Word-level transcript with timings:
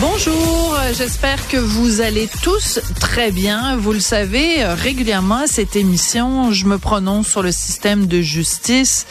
Bonjour, 0.00 0.76
j'espère 0.92 1.46
que 1.48 1.56
vous 1.56 2.00
allez 2.00 2.28
tous 2.42 2.80
très 3.00 3.30
bien. 3.30 3.76
Vous 3.76 3.92
le 3.92 4.00
savez, 4.00 4.64
régulièrement 4.64 5.38
à 5.38 5.46
cette 5.46 5.76
émission, 5.76 6.50
je 6.52 6.66
me 6.66 6.78
prononce 6.78 7.28
sur 7.28 7.42
le 7.42 7.52
système 7.52 8.06
de 8.06 8.20
justice 8.20 9.06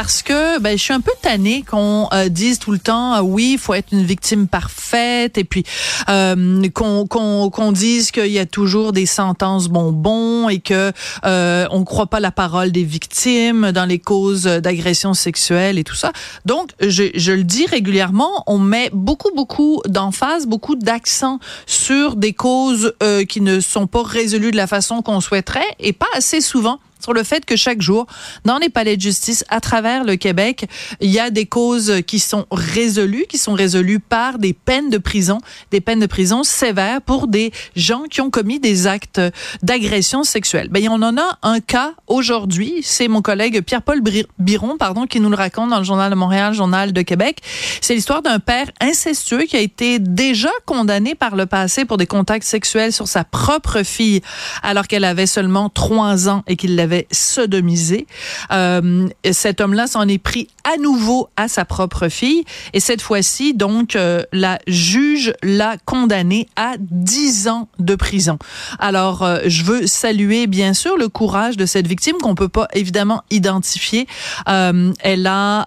parce 0.00 0.22
que 0.22 0.58
ben, 0.60 0.78
je 0.78 0.82
suis 0.82 0.94
un 0.94 1.02
peu 1.02 1.12
tannée 1.20 1.62
qu'on 1.62 2.08
euh, 2.14 2.30
dise 2.30 2.58
tout 2.58 2.72
le 2.72 2.78
temps 2.78 3.12
ah 3.12 3.22
oui, 3.22 3.50
il 3.52 3.58
faut 3.58 3.74
être 3.74 3.88
une 3.92 4.02
victime 4.02 4.48
parfaite 4.48 5.36
et 5.36 5.44
puis 5.44 5.62
euh, 6.08 6.66
qu'on 6.70 7.06
qu'on 7.06 7.50
qu'on 7.50 7.70
dise 7.70 8.10
qu'il 8.10 8.32
y 8.32 8.38
a 8.38 8.46
toujours 8.46 8.94
des 8.94 9.04
sentences 9.04 9.68
bonbons 9.68 10.48
et 10.48 10.60
que 10.60 10.90
euh, 11.26 11.66
on 11.70 11.84
croit 11.84 12.06
pas 12.06 12.18
la 12.18 12.30
parole 12.30 12.72
des 12.72 12.82
victimes 12.82 13.72
dans 13.72 13.84
les 13.84 13.98
causes 13.98 14.44
d'agression 14.44 15.12
sexuelle 15.12 15.78
et 15.78 15.84
tout 15.84 15.96
ça. 15.96 16.12
Donc 16.46 16.70
je, 16.80 17.10
je 17.14 17.32
le 17.32 17.44
dis 17.44 17.66
régulièrement, 17.66 18.42
on 18.46 18.56
met 18.56 18.88
beaucoup 18.94 19.32
beaucoup 19.36 19.82
d'emphase, 19.86 20.46
beaucoup 20.46 20.76
d'accent 20.76 21.40
sur 21.66 22.16
des 22.16 22.32
causes 22.32 22.94
euh, 23.02 23.26
qui 23.26 23.42
ne 23.42 23.60
sont 23.60 23.86
pas 23.86 24.02
résolues 24.02 24.50
de 24.50 24.56
la 24.56 24.66
façon 24.66 25.02
qu'on 25.02 25.20
souhaiterait 25.20 25.76
et 25.78 25.92
pas 25.92 26.08
assez 26.14 26.40
souvent 26.40 26.80
sur 27.00 27.12
le 27.12 27.22
fait 27.22 27.44
que 27.44 27.56
chaque 27.56 27.82
jour, 27.82 28.06
dans 28.44 28.58
les 28.58 28.68
palais 28.68 28.96
de 28.96 29.02
justice 29.02 29.44
à 29.48 29.60
travers 29.60 30.04
le 30.04 30.16
Québec, 30.16 30.66
il 31.00 31.10
y 31.10 31.18
a 31.18 31.30
des 31.30 31.46
causes 31.46 32.02
qui 32.06 32.18
sont 32.18 32.46
résolues, 32.50 33.26
qui 33.28 33.38
sont 33.38 33.54
résolues 33.54 34.00
par 34.00 34.38
des 34.38 34.52
peines 34.52 34.90
de 34.90 34.98
prison, 34.98 35.38
des 35.70 35.80
peines 35.80 36.00
de 36.00 36.06
prison 36.06 36.42
sévères 36.42 37.02
pour 37.02 37.28
des 37.28 37.52
gens 37.76 38.04
qui 38.10 38.20
ont 38.20 38.30
commis 38.30 38.60
des 38.60 38.86
actes 38.86 39.20
d'agression 39.62 40.24
sexuelle. 40.24 40.68
Ben, 40.70 40.86
on 40.88 41.02
en 41.02 41.16
a 41.16 41.38
un 41.42 41.60
cas 41.60 41.92
aujourd'hui. 42.06 42.80
C'est 42.82 43.08
mon 43.08 43.22
collègue 43.22 43.62
Pierre-Paul 43.62 44.02
Biron, 44.38 44.76
pardon, 44.76 45.06
qui 45.06 45.20
nous 45.20 45.30
le 45.30 45.36
raconte 45.36 45.70
dans 45.70 45.78
le 45.78 45.84
Journal 45.84 46.10
de 46.10 46.16
Montréal, 46.16 46.52
Journal 46.52 46.92
de 46.92 47.02
Québec. 47.02 47.38
C'est 47.80 47.94
l'histoire 47.94 48.22
d'un 48.22 48.38
père 48.38 48.70
incestueux 48.80 49.44
qui 49.44 49.56
a 49.56 49.60
été 49.60 49.98
déjà 49.98 50.50
condamné 50.66 51.14
par 51.14 51.36
le 51.36 51.46
passé 51.46 51.84
pour 51.84 51.96
des 51.96 52.06
contacts 52.06 52.44
sexuels 52.44 52.92
sur 52.92 53.08
sa 53.08 53.24
propre 53.24 53.82
fille, 53.82 54.20
alors 54.62 54.86
qu'elle 54.86 55.04
avait 55.04 55.26
seulement 55.26 55.68
trois 55.68 56.28
ans 56.28 56.42
et 56.46 56.56
qu'il 56.56 56.76
l'avait 56.76 56.89
sodomisé. 57.10 58.06
Euh, 58.52 59.08
cet 59.30 59.60
homme-là 59.60 59.86
s'en 59.86 60.06
est 60.08 60.18
pris 60.18 60.48
à 60.64 60.76
nouveau 60.78 61.28
à 61.36 61.48
sa 61.48 61.64
propre 61.64 62.08
fille 62.08 62.44
et 62.72 62.80
cette 62.80 63.02
fois-ci, 63.02 63.54
donc, 63.54 63.96
euh, 63.96 64.22
la 64.32 64.58
juge 64.66 65.32
l'a 65.42 65.76
condamné 65.84 66.48
à 66.56 66.74
10 66.78 67.48
ans 67.48 67.68
de 67.78 67.94
prison. 67.94 68.38
Alors, 68.78 69.22
euh, 69.22 69.40
je 69.46 69.64
veux 69.64 69.86
saluer, 69.86 70.46
bien 70.46 70.74
sûr, 70.74 70.96
le 70.96 71.08
courage 71.08 71.56
de 71.56 71.66
cette 71.66 71.86
victime 71.86 72.16
qu'on 72.18 72.34
peut 72.34 72.48
pas 72.48 72.68
évidemment 72.74 73.22
identifier. 73.30 74.06
elle 74.46 75.26
a 75.26 75.66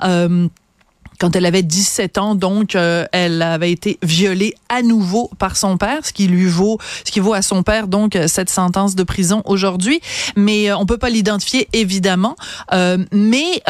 quand 1.23 1.37
elle 1.37 1.45
avait 1.45 1.63
17 1.63 2.17
ans, 2.17 2.35
donc 2.35 2.75
euh, 2.75 3.05
elle 3.13 3.41
avait 3.41 3.71
été 3.71 3.97
violée 4.03 4.55
à 4.67 4.81
nouveau 4.81 5.31
par 5.39 5.55
son 5.55 5.77
père, 5.77 6.05
ce 6.05 6.11
qui 6.11 6.27
lui 6.27 6.47
vaut, 6.47 6.79
ce 7.05 7.13
qui 7.13 7.21
vaut 7.21 7.33
à 7.33 7.41
son 7.41 7.63
père 7.63 7.87
donc 7.87 8.17
cette 8.27 8.49
sentence 8.49 8.93
de 8.93 9.03
prison 9.03 9.41
aujourd'hui. 9.45 10.01
Mais 10.35 10.69
euh, 10.69 10.75
on 10.75 10.85
peut 10.85 10.97
pas 10.97 11.09
l'identifier 11.09 11.69
évidemment. 11.71 12.35
Euh, 12.73 12.97
mais 13.13 13.61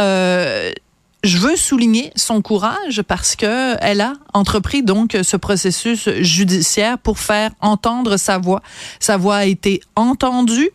je 1.23 1.37
veux 1.37 1.55
souligner 1.55 2.11
son 2.15 2.41
courage 2.41 3.01
parce 3.01 3.35
que 3.35 3.75
elle 3.81 4.01
a 4.01 4.13
entrepris 4.33 4.83
donc 4.83 5.17
ce 5.21 5.37
processus 5.37 6.09
judiciaire 6.19 6.97
pour 6.97 7.19
faire 7.19 7.51
entendre 7.61 8.17
sa 8.17 8.37
voix. 8.37 8.61
Sa 8.99 9.17
voix 9.17 9.37
a 9.37 9.45
été 9.45 9.81
entendue 9.95 10.71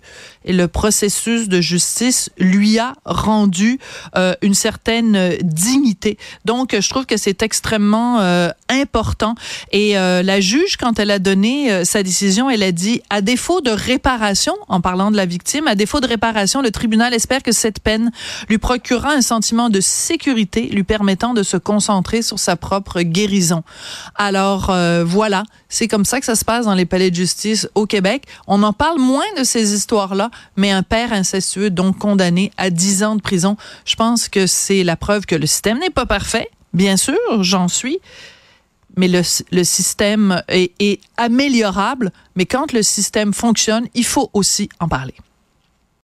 et 0.48 0.52
le 0.52 0.66
processus 0.66 1.48
de 1.48 1.60
justice 1.60 2.30
lui 2.38 2.78
a 2.78 2.94
rendu 3.04 3.78
euh, 4.16 4.34
une 4.40 4.54
certaine 4.54 5.36
dignité. 5.42 6.16
Donc, 6.46 6.74
je 6.78 6.88
trouve 6.88 7.04
que 7.04 7.18
c'est 7.18 7.42
extrêmement 7.42 8.20
euh, 8.20 8.48
important. 8.70 9.34
Et 9.72 9.98
euh, 9.98 10.22
la 10.22 10.40
juge, 10.40 10.78
quand 10.78 10.98
elle 10.98 11.10
a 11.10 11.18
donné 11.18 11.84
sa 11.84 12.02
décision, 12.02 12.48
elle 12.48 12.62
a 12.62 12.72
dit, 12.72 13.02
à 13.10 13.20
défaut 13.20 13.60
de 13.60 13.70
réparation, 13.70 14.54
en 14.68 14.80
parlant 14.80 15.10
de 15.10 15.16
la 15.16 15.26
victime, 15.26 15.68
à 15.68 15.74
défaut 15.74 16.00
de 16.00 16.06
réparation, 16.06 16.62
le 16.62 16.70
tribunal 16.70 17.12
espère 17.12 17.42
que 17.42 17.52
cette 17.52 17.80
peine 17.80 18.10
lui 18.48 18.58
procurera 18.58 19.12
un 19.12 19.20
sentiment 19.20 19.68
de 19.68 19.80
lui 20.38 20.84
permettant 20.84 21.34
de 21.34 21.42
se 21.42 21.56
concentrer 21.56 22.22
sur 22.22 22.38
sa 22.38 22.56
propre 22.56 23.02
guérison. 23.02 23.62
Alors 24.14 24.70
euh, 24.70 25.04
voilà, 25.04 25.44
c'est 25.68 25.88
comme 25.88 26.04
ça 26.04 26.20
que 26.20 26.26
ça 26.26 26.36
se 26.36 26.44
passe 26.44 26.66
dans 26.66 26.74
les 26.74 26.86
palais 26.86 27.10
de 27.10 27.16
justice 27.16 27.68
au 27.74 27.86
Québec. 27.86 28.24
On 28.46 28.62
en 28.62 28.72
parle 28.72 28.98
moins 28.98 29.24
de 29.38 29.44
ces 29.44 29.74
histoires-là, 29.74 30.30
mais 30.56 30.70
un 30.70 30.82
père 30.82 31.12
incestueux 31.12 31.70
donc 31.70 31.98
condamné 31.98 32.50
à 32.56 32.70
10 32.70 33.02
ans 33.04 33.16
de 33.16 33.22
prison, 33.22 33.56
je 33.84 33.96
pense 33.96 34.28
que 34.28 34.46
c'est 34.46 34.84
la 34.84 34.96
preuve 34.96 35.26
que 35.26 35.36
le 35.36 35.46
système 35.46 35.78
n'est 35.78 35.90
pas 35.90 36.06
parfait. 36.06 36.50
Bien 36.72 36.96
sûr, 36.96 37.16
j'en 37.40 37.68
suis 37.68 37.98
mais 38.98 39.06
le, 39.06 39.64
système 39.64 40.42
est, 40.48 41.00
améliorable. 41.16 42.10
Mais 42.34 42.46
quand 42.46 42.72
le 42.72 42.82
système 42.82 43.32
fonctionne, 43.32 43.86
il 43.94 44.04
faut 44.04 44.28
aussi 44.32 44.68
en 44.80 44.88
parler. 44.88 45.14